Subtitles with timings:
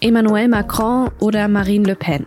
[0.00, 2.24] Emmanuel Macron oder Marine Le Pen?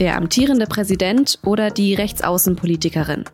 [0.00, 3.24] Der amtierende Präsident oder die Rechtsaußenpolitikerin?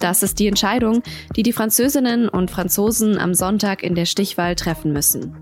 [0.00, 1.02] Das ist die Entscheidung,
[1.36, 5.36] die die Französinnen und Franzosen am Sonntag in der Stichwahl treffen müssen.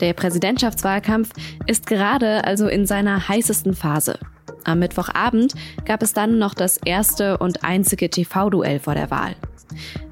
[0.00, 1.30] Der Präsidentschaftswahlkampf
[1.66, 4.18] ist gerade also in seiner heißesten Phase.
[4.64, 5.54] Am Mittwochabend
[5.86, 9.36] gab es dann noch das erste und einzige TV-Duell vor der Wahl.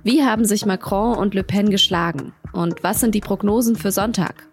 [0.02, 2.32] Wie haben sich Macron und Le Pen geschlagen?
[2.52, 4.46] Und was sind die Prognosen für Sonntag?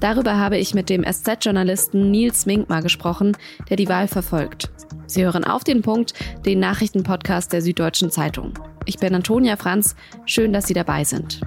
[0.00, 3.36] Darüber habe ich mit dem SZ-Journalisten Nils Minkmar gesprochen,
[3.70, 4.70] der die Wahl verfolgt.
[5.06, 8.54] Sie hören auf den Punkt, den Nachrichtenpodcast der Süddeutschen Zeitung.
[8.84, 9.96] Ich bin Antonia Franz.
[10.24, 11.40] Schön, dass Sie dabei sind.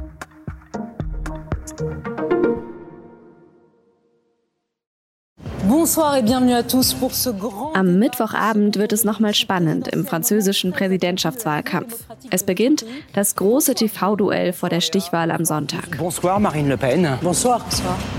[7.74, 12.04] Am Mittwochabend wird es nochmal spannend im französischen Präsidentschaftswahlkampf.
[12.30, 15.98] Es beginnt das große TV-Duell vor der Stichwahl am Sonntag.
[15.98, 17.08] Bonsoir Marine Le Pen.
[17.22, 17.62] Bonsoir.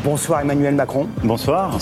[0.02, 1.08] Bonsoir Emmanuel Macron.
[1.22, 1.78] Bonsoir.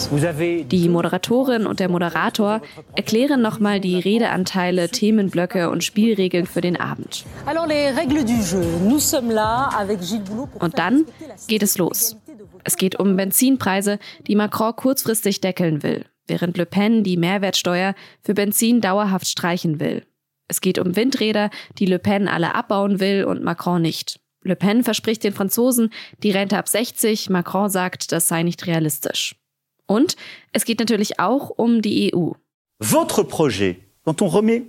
[0.71, 2.61] Die Moderatorin und der Moderator
[2.97, 7.25] erklären nochmal die Redeanteile, Themenblöcke und Spielregeln für den Abend.
[10.59, 11.05] Und dann
[11.47, 12.17] geht es los.
[12.69, 18.35] Es geht um Benzinpreise, die Macron kurzfristig deckeln will, während Le Pen die Mehrwertsteuer für
[18.35, 20.05] Benzin dauerhaft streichen will.
[20.49, 24.21] Es geht um Windräder, die Le Pen alle abbauen will und Macron nicht.
[24.43, 25.89] Le Pen verspricht den Franzosen
[26.23, 29.35] die Rente ab 60, Macron sagt, das sei nicht realistisch.
[29.87, 30.17] Und
[30.53, 32.33] es geht natürlich auch um die EU.
[32.81, 34.65] Votre projet, quand on remet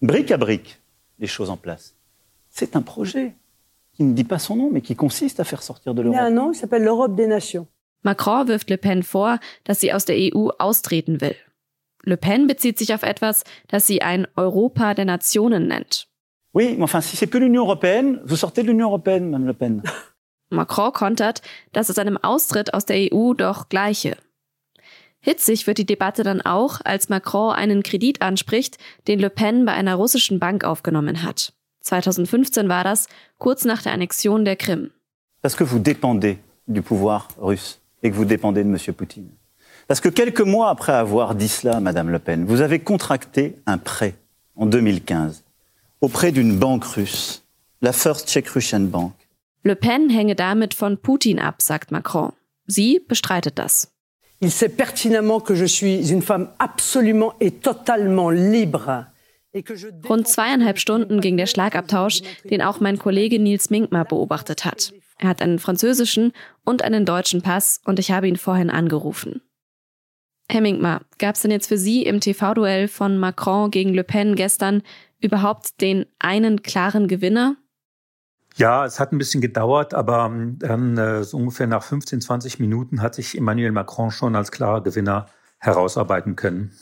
[0.00, 0.78] brique à brique
[1.18, 1.94] les choses en place,
[2.48, 3.34] c'est un projet
[3.94, 6.18] qui ne dit pas son nom, mais qui consiste à faire sortir de l'Europe.
[6.18, 7.66] Il a un nom, il s'appelle l'Europe des Nations.
[8.02, 11.36] Macron wirft Le Pen vor, dass sie aus der EU austreten will.
[12.02, 16.06] Le Pen bezieht sich auf etwas, das sie ein Europa der Nationen nennt.
[16.52, 19.54] Oui, mais enfin, si c'est plus l'Union européenne, vous sortez de l'Union européenne, Madame Le
[19.54, 19.82] Pen.
[20.50, 21.40] Macron kontert,
[21.72, 24.16] dass es einem Austritt aus der EU doch gleiche.
[25.20, 28.76] Hitzig wird die Debatte dann auch, als Macron einen Kredit anspricht,
[29.08, 31.54] den Le Pen bei einer russischen Bank aufgenommen hat.
[31.84, 33.06] 2015 war das,
[33.38, 34.90] kurz nach der Annexion der Krim.
[35.42, 38.78] Parce que vous dépendez du pouvoir russe et que vous dépendez de M.
[38.94, 39.28] Poutine.
[39.86, 43.78] Parce que quelques mois après avoir dit cela, Madame Le Pen, vous avez contracté un
[43.78, 44.14] prêt
[44.56, 45.44] en 2015
[46.00, 47.42] auprès d'une banque russe,
[47.82, 49.12] la First Czech Russian Bank.
[49.62, 52.32] Le Pen hänge damit von Putin ab, sagt Macron.
[52.66, 53.88] Sie bestreitet das.
[54.40, 59.06] Il sait pertinemment que je suis une femme absolument et totalement libre.
[60.08, 64.92] Rund zweieinhalb Stunden ging der Schlagabtausch, den auch mein Kollege Nils Minkmar beobachtet hat.
[65.18, 66.32] Er hat einen französischen
[66.64, 69.42] und einen deutschen Pass und ich habe ihn vorhin angerufen.
[70.50, 74.34] Herr Minkmar, gab es denn jetzt für Sie im TV-Duell von Macron gegen Le Pen
[74.34, 74.82] gestern
[75.20, 77.56] überhaupt den einen klaren Gewinner?
[78.56, 82.60] Ja, es hat ein bisschen gedauert, aber ähm, dann äh, so ungefähr nach 15, 20
[82.60, 85.26] Minuten hat sich Emmanuel Macron schon als klarer Gewinner
[85.58, 86.72] herausarbeiten können.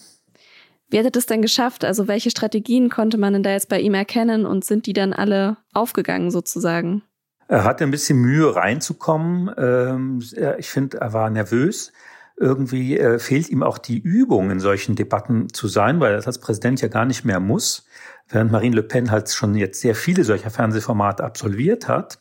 [0.93, 1.87] Wie hat er das denn geschafft?
[1.87, 5.15] Also welche Strategien konnte man denn da jetzt bei ihm erkennen und sind die dann
[5.15, 7.03] alle aufgegangen sozusagen?
[7.49, 9.51] Er hatte ein bisschen Mühe reinzukommen.
[9.57, 10.23] Ähm,
[10.59, 11.93] ich finde, er war nervös.
[12.37, 16.27] Irgendwie äh, fehlt ihm auch die Übung, in solchen Debatten zu sein, weil er das
[16.27, 17.87] als Präsident ja gar nicht mehr muss,
[18.29, 22.21] während Marine Le Pen halt schon jetzt sehr viele solcher Fernsehformate absolviert hat.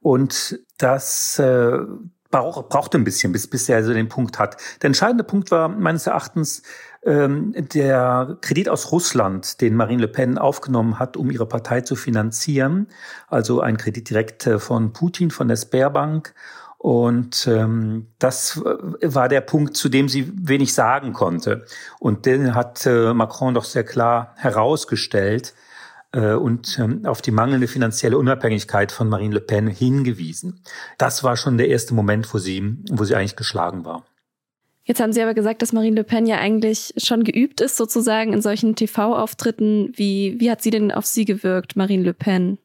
[0.00, 1.78] Und das äh,
[2.34, 4.56] braucht, braucht ein bisschen, bis, bis er also den Punkt hat.
[4.82, 6.62] Der entscheidende Punkt war meines Erachtens,
[7.04, 11.94] ähm, der Kredit aus Russland, den Marine Le Pen aufgenommen hat, um ihre Partei zu
[11.94, 12.88] finanzieren,
[13.28, 16.34] also ein Kredit direkt äh, von Putin, von der Sperrbank.
[16.78, 21.64] Und ähm, das war der Punkt, zu dem sie wenig sagen konnte.
[22.00, 25.63] Und den hat äh, Macron doch sehr klar herausgestellt äh,
[26.20, 30.62] und ähm, auf die mangelnde finanzielle Unabhängigkeit von Marine Le Pen hingewiesen.
[30.98, 34.04] Das war schon der erste Moment, wo sie, wo sie eigentlich geschlagen war.
[34.86, 38.34] Jetzt haben Sie aber gesagt, dass Marine Le Pen ja eigentlich schon geübt ist, sozusagen
[38.34, 39.92] in solchen TV-Auftritten.
[39.94, 42.58] Wie, wie hat sie denn auf Sie gewirkt, Marine Le Pen?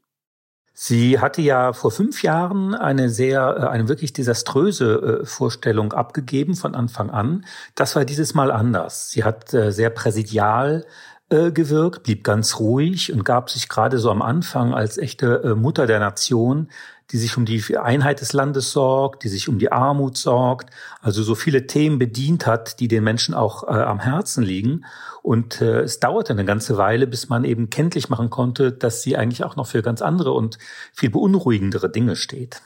[0.73, 6.55] Sie hatte ja vor fünf Jahren eine sehr, äh, eine wirklich desaströse äh, Vorstellung abgegeben
[6.55, 7.45] von Anfang an.
[7.75, 9.09] Das war dieses Mal anders.
[9.09, 10.85] Sie hat äh, sehr präsidial
[11.29, 15.99] gewirkt, blieb ganz ruhig und gab sich gerade so am Anfang als echte Mutter der
[15.99, 16.69] Nation
[17.11, 20.69] die sich um die Einheit des Landes sorgt, die sich um die Armut sorgt,
[21.01, 24.85] also so viele Themen bedient hat, die den Menschen auch äh, am Herzen liegen.
[25.23, 29.17] Und äh, es dauerte eine ganze Weile, bis man eben kenntlich machen konnte, dass sie
[29.17, 30.59] eigentlich auch noch für ganz andere und
[30.93, 32.61] viel beunruhigendere Dinge steht.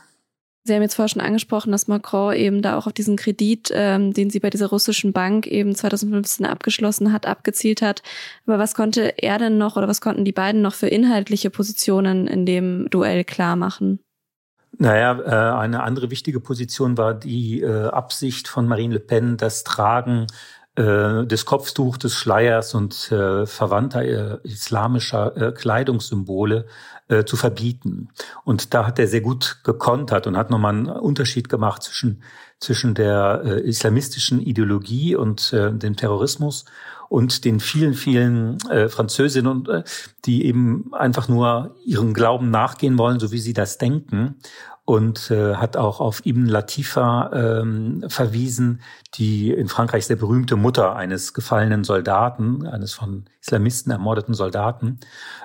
[0.65, 4.13] Sie haben jetzt vorher schon angesprochen, dass Macron eben da auch auf diesen Kredit, ähm,
[4.13, 8.01] den sie bei dieser russischen Bank eben 2015 abgeschlossen hat, abgezielt hat.
[8.47, 12.27] Aber was konnte er denn noch oder was konnten die beiden noch für inhaltliche Positionen
[12.27, 13.99] in dem Duell klar machen?
[14.77, 19.65] Naja, äh, eine andere wichtige Position war die äh, Absicht von Marine Le Pen, das
[19.65, 20.27] Tragen
[20.75, 26.65] äh, des Kopftuch, des Schleiers und äh, verwandter äh, islamischer äh, Kleidungssymbole
[27.09, 28.09] äh, zu verbieten.
[28.43, 32.23] Und da hat er sehr gut gekontert und hat nochmal einen Unterschied gemacht zwischen,
[32.59, 36.65] zwischen der äh, islamistischen Ideologie und äh, dem Terrorismus
[37.09, 39.83] und den vielen, vielen äh, Französinnen, und, äh,
[40.25, 44.39] die eben einfach nur ihrem Glauben nachgehen wollen, so wie sie das denken
[44.85, 48.81] und äh, hat auch auf Ibn Latifa ähm, verwiesen,
[49.13, 54.99] die in Frankreich sehr berühmte Mutter eines gefallenen Soldaten, eines von Islamisten ermordeten Soldaten,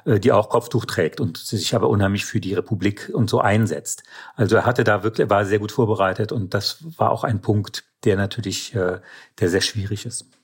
[0.05, 4.03] äh, die auch Kopftuch trägt und sich aber unheimlich für die Republik und so einsetzt.
[4.35, 7.85] Also er hatte da wirklich, war sehr gut vorbereitet und das war auch ein Punkt,
[8.05, 9.01] der natürlich, äh,
[9.39, 10.38] der sehr schwierig ist.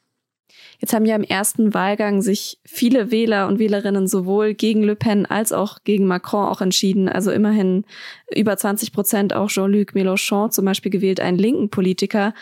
[0.84, 5.24] Jetzt haben ja im ersten Wahlgang sich viele Wähler und Wählerinnen sowohl gegen Le Pen
[5.24, 7.08] als auch gegen Macron auch entschieden.
[7.08, 7.86] Also immerhin
[8.30, 12.34] über 20 Prozent auch Jean-Luc Mélenchon zum Beispiel gewählt, einen linken Politiker.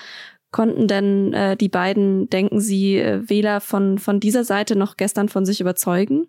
[0.51, 5.29] Konnten denn äh, die beiden, denken Sie, äh, Wähler von, von dieser Seite noch gestern
[5.29, 6.27] von sich überzeugen?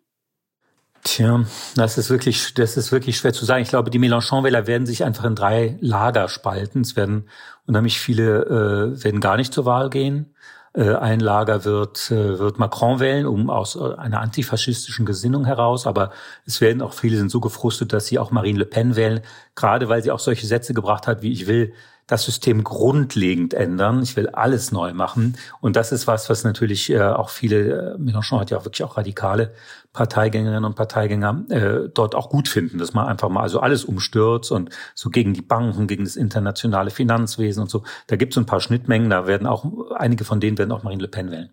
[1.03, 1.43] Tja,
[1.75, 3.63] das ist wirklich, das ist wirklich schwer zu sagen.
[3.63, 6.81] Ich glaube, die Mélenchon-Wähler werden sich einfach in drei Lager spalten.
[6.81, 7.27] Es werden
[7.65, 10.35] unheimlich viele äh, werden gar nicht zur Wahl gehen.
[10.75, 15.85] Äh, ein Lager wird, äh, wird Macron wählen, um aus äh, einer antifaschistischen Gesinnung heraus.
[15.85, 16.11] Aber
[16.47, 19.21] es werden auch viele sind so gefrustet, dass sie auch Marine Le Pen wählen,
[19.55, 21.73] gerade weil sie auch solche Sätze gebracht hat, wie ich will
[22.07, 24.01] das System grundlegend ändern.
[24.03, 25.37] Ich will alles neu machen.
[25.61, 28.83] Und das ist was, was natürlich äh, auch viele, äh, Mélenchon hat ja auch wirklich
[28.83, 29.53] auch radikale
[29.93, 34.51] Parteigängerinnen und Parteigänger äh, dort auch gut finden, dass man einfach mal also alles umstürzt
[34.51, 37.83] und so gegen die Banken, gegen das internationale Finanzwesen und so.
[38.07, 39.65] Da gibt es ein paar Schnittmengen, da werden auch,
[39.95, 41.51] einige von denen werden auch Marine Le Pen wählen.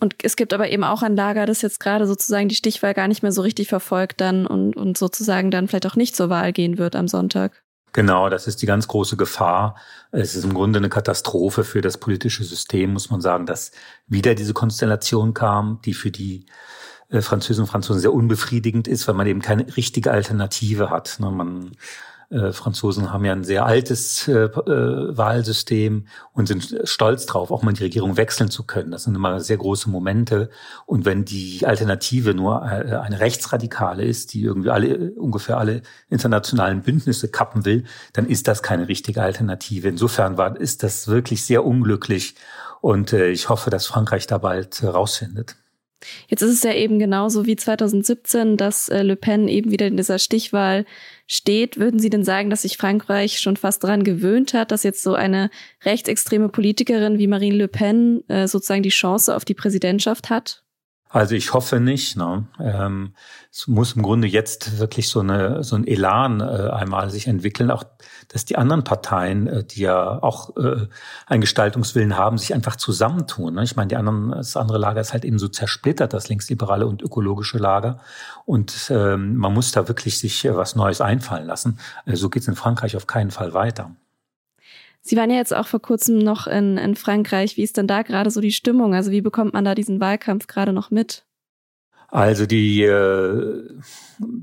[0.00, 3.06] Und es gibt aber eben auch ein Lager, das jetzt gerade sozusagen die Stichwahl gar
[3.06, 6.52] nicht mehr so richtig verfolgt dann und, und sozusagen dann vielleicht auch nicht zur Wahl
[6.52, 7.62] gehen wird am Sonntag.
[7.92, 9.76] Genau, das ist die ganz große Gefahr.
[10.12, 13.70] Es ist im Grunde eine Katastrophe für das politische System, muss man sagen, dass
[14.06, 16.46] wieder diese Konstellation kam, die für die
[17.10, 21.18] äh, Französinnen und Franzosen sehr unbefriedigend ist, weil man eben keine richtige Alternative hat.
[21.20, 21.30] Ne?
[21.30, 21.72] Man
[22.32, 27.62] äh, Franzosen haben ja ein sehr altes äh, äh, Wahlsystem und sind stolz drauf, auch
[27.62, 28.90] mal die Regierung wechseln zu können.
[28.90, 30.48] Das sind immer sehr große Momente.
[30.86, 36.82] Und wenn die Alternative nur äh, eine rechtsradikale ist, die irgendwie alle ungefähr alle internationalen
[36.82, 37.84] Bündnisse kappen will,
[38.14, 39.88] dann ist das keine richtige Alternative.
[39.88, 42.34] Insofern war ist das wirklich sehr unglücklich.
[42.80, 45.56] Und äh, ich hoffe, dass Frankreich da bald rausfindet.
[46.28, 49.96] Jetzt ist es ja eben genauso wie 2017, dass äh, Le Pen eben wieder in
[49.96, 50.84] dieser Stichwahl
[51.26, 51.78] steht.
[51.78, 55.14] Würden Sie denn sagen, dass sich Frankreich schon fast daran gewöhnt hat, dass jetzt so
[55.14, 55.50] eine
[55.84, 60.61] rechtsextreme Politikerin wie Marine Le Pen äh, sozusagen die Chance auf die Präsidentschaft hat?
[61.12, 62.16] Also ich hoffe nicht.
[62.16, 62.46] Ne?
[62.58, 63.12] Ähm,
[63.52, 67.70] es muss im Grunde jetzt wirklich so, eine, so ein Elan äh, einmal sich entwickeln,
[67.70, 67.84] auch
[68.28, 70.86] dass die anderen Parteien, äh, die ja auch äh,
[71.26, 73.54] einen Gestaltungswillen haben, sich einfach zusammentun.
[73.54, 73.64] Ne?
[73.64, 77.02] Ich meine, die anderen, das andere Lager ist halt eben so zersplittert, das linksliberale und
[77.02, 78.00] ökologische Lager.
[78.46, 81.78] Und ähm, man muss da wirklich sich äh, was Neues einfallen lassen.
[82.06, 83.90] Äh, so geht's in Frankreich auf keinen Fall weiter.
[85.04, 87.56] Sie waren ja jetzt auch vor kurzem noch in, in Frankreich.
[87.56, 88.94] Wie ist denn da gerade so die Stimmung?
[88.94, 91.24] Also wie bekommt man da diesen Wahlkampf gerade noch mit?
[92.12, 93.64] Also die äh,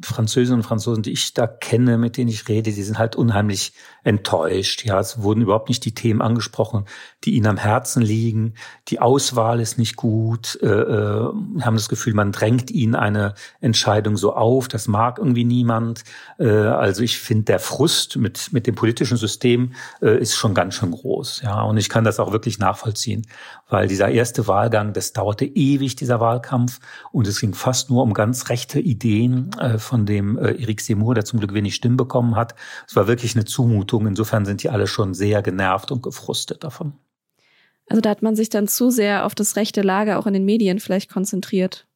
[0.04, 3.74] Französinnen und Franzosen, die ich da kenne, mit denen ich rede, die sind halt unheimlich
[4.04, 4.84] enttäuscht.
[4.86, 6.86] Ja, es wurden überhaupt nicht die Themen angesprochen,
[7.24, 8.56] die ihnen am Herzen liegen.
[8.88, 10.58] Die Auswahl ist nicht gut.
[10.64, 11.30] Äh, äh,
[11.62, 14.68] haben das Gefühl, man drängt ihnen eine Entscheidung so auf.
[14.68, 16.04] Das mag irgendwie niemand.
[16.40, 20.74] Äh, also ich finde, der Frust mit mit dem politischen System äh, ist schon ganz
[20.74, 21.42] schön groß.
[21.44, 23.28] Ja, und ich kann das auch wirklich nachvollziehen,
[23.70, 26.80] weil dieser erste Wahlgang, das dauerte ewig, dieser Wahlkampf,
[27.12, 31.16] und es ging fast nur um ganz rechte Ideen äh, von dem äh, Eric Seymour,
[31.16, 32.56] der zum Glück wenig Stimmen bekommen hat.
[32.88, 34.08] Es war wirklich eine Zumutung.
[34.08, 36.94] Insofern sind die alle schon sehr genervt und gefrustet davon.
[37.90, 40.46] Also da hat man sich dann zu sehr auf das rechte Lager auch in den
[40.46, 41.88] Medien vielleicht konzentriert.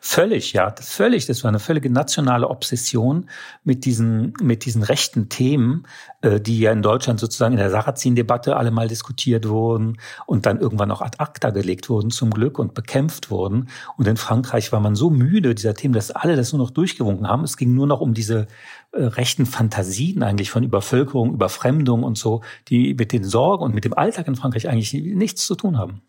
[0.00, 1.26] Völlig, ja, völlig.
[1.26, 3.28] Das war eine völlige nationale Obsession
[3.64, 5.86] mit diesen, mit diesen rechten Themen,
[6.22, 10.60] äh, die ja in Deutschland sozusagen in der Sarrazin-Debatte alle mal diskutiert wurden und dann
[10.60, 13.68] irgendwann auch ad acta gelegt wurden zum Glück und bekämpft wurden.
[13.96, 17.26] Und in Frankreich war man so müde dieser Themen, dass alle das nur noch durchgewunken
[17.26, 17.44] haben.
[17.44, 18.46] Es ging nur noch um diese
[18.92, 23.84] äh, rechten Fantasien eigentlich von Übervölkerung, Überfremdung und so, die mit den Sorgen und mit
[23.84, 26.02] dem Alltag in Frankreich eigentlich nichts zu tun haben.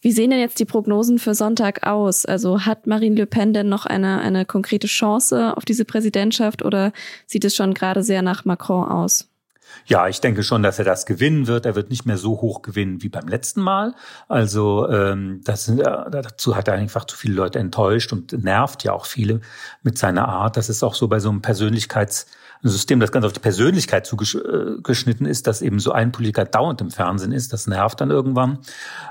[0.00, 2.24] Wie sehen denn jetzt die Prognosen für Sonntag aus?
[2.24, 6.92] Also hat Marine Le Pen denn noch eine, eine konkrete Chance auf diese Präsidentschaft oder
[7.26, 9.28] sieht es schon gerade sehr nach Macron aus?
[9.86, 11.66] Ja, ich denke schon, dass er das gewinnen wird.
[11.66, 13.94] Er wird nicht mehr so hoch gewinnen wie beim letzten Mal.
[14.28, 18.92] Also ähm, das, äh, dazu hat er einfach zu viele Leute enttäuscht und nervt ja
[18.92, 19.40] auch viele
[19.82, 20.56] mit seiner Art.
[20.56, 25.46] Das ist auch so bei so einem Persönlichkeitssystem, das ganz auf die Persönlichkeit zugeschnitten ist,
[25.46, 27.52] dass eben so ein Politiker dauernd im Fernsehen ist.
[27.52, 28.58] Das nervt dann irgendwann.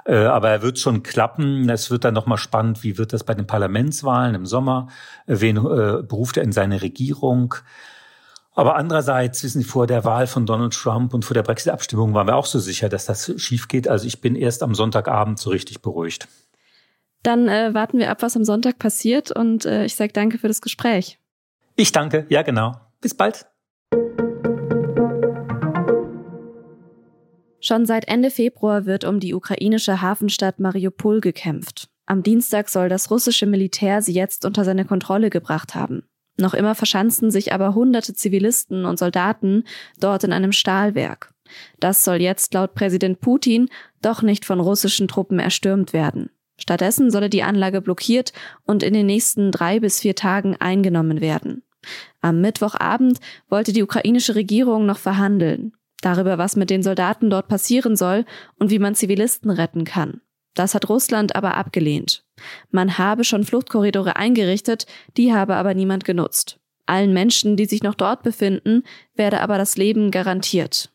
[0.06, 1.70] Äh, aber er wird schon klappen.
[1.70, 4.90] Es wird dann nochmal spannend, wie wird das bei den Parlamentswahlen im Sommer?
[5.26, 7.56] Wen äh, beruft er in seine Regierung?
[8.58, 12.26] Aber andererseits wissen Sie, vor der Wahl von Donald Trump und vor der Brexit-Abstimmung waren
[12.26, 13.88] wir auch so sicher, dass das schief geht.
[13.88, 16.28] Also ich bin erst am Sonntagabend so richtig beruhigt.
[17.22, 20.48] Dann äh, warten wir ab, was am Sonntag passiert und äh, ich sage danke für
[20.48, 21.20] das Gespräch.
[21.76, 22.74] Ich danke, ja genau.
[23.00, 23.46] Bis bald.
[27.60, 31.90] Schon seit Ende Februar wird um die ukrainische Hafenstadt Mariupol gekämpft.
[32.08, 36.02] Am Dienstag soll das russische Militär sie jetzt unter seine Kontrolle gebracht haben.
[36.40, 39.64] Noch immer verschanzen sich aber hunderte Zivilisten und Soldaten
[40.00, 41.34] dort in einem Stahlwerk.
[41.80, 43.70] Das soll jetzt laut Präsident Putin
[44.02, 46.30] doch nicht von russischen Truppen erstürmt werden.
[46.60, 48.34] Stattdessen solle die Anlage blockiert
[48.66, 51.64] und in den nächsten drei bis vier Tagen eingenommen werden.
[52.22, 55.74] Am Mittwochabend wollte die ukrainische Regierung noch verhandeln.
[56.02, 58.26] Darüber, was mit den Soldaten dort passieren soll
[58.60, 60.22] und wie man Zivilisten retten kann.
[60.58, 62.24] Das hat Russland aber abgelehnt.
[62.72, 66.58] Man habe schon Fluchtkorridore eingerichtet, die habe aber niemand genutzt.
[66.88, 68.82] Allen Menschen, die sich noch dort befinden,
[69.14, 70.90] werde aber das Leben garantiert.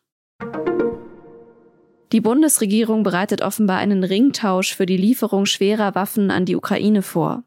[2.11, 7.43] Die Bundesregierung bereitet offenbar einen Ringtausch für die Lieferung schwerer Waffen an die Ukraine vor.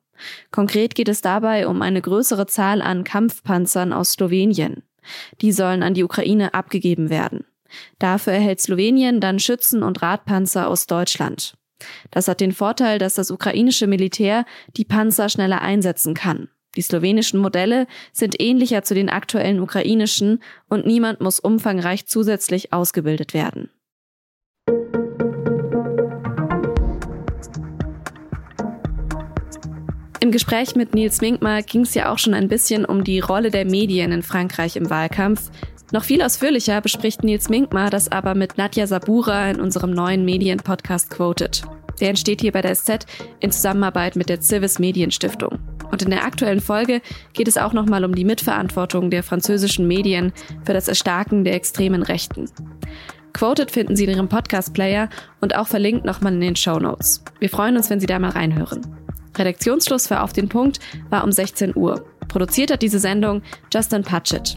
[0.50, 4.84] Konkret geht es dabei um eine größere Zahl an Kampfpanzern aus Slowenien.
[5.42, 7.44] Die sollen an die Ukraine abgegeben werden.
[7.98, 11.58] Dafür erhält Slowenien dann Schützen und Radpanzer aus Deutschland.
[12.10, 14.44] Das hat den Vorteil, dass das ukrainische Militär
[14.76, 16.48] die Panzer schneller einsetzen kann.
[16.76, 23.32] Die slowenischen Modelle sind ähnlicher zu den aktuellen ukrainischen und niemand muss umfangreich zusätzlich ausgebildet
[23.32, 23.70] werden.
[30.20, 33.50] Im Gespräch mit Nils Minkmar ging es ja auch schon ein bisschen um die Rolle
[33.50, 35.50] der Medien in Frankreich im Wahlkampf.
[35.92, 41.10] Noch viel ausführlicher bespricht Nils Minkmar das aber mit Nadja Sabura in unserem neuen Medienpodcast
[41.10, 41.62] Quoted.
[42.00, 43.06] Der entsteht hier bei der SZ
[43.40, 45.58] in Zusammenarbeit mit der Civis Medienstiftung.
[45.90, 47.00] Und in der aktuellen Folge
[47.32, 50.32] geht es auch nochmal um die Mitverantwortung der französischen Medien
[50.64, 52.50] für das Erstarken der extremen Rechten.
[53.32, 55.08] Quoted finden Sie in Ihrem Podcast-Player
[55.40, 57.22] und auch verlinkt nochmal in den Show Notes.
[57.38, 58.80] Wir freuen uns, wenn Sie da mal reinhören.
[59.36, 62.04] Redaktionsschluss für Auf den Punkt war um 16 Uhr.
[62.28, 64.56] Produziert hat diese Sendung Justin Patchett.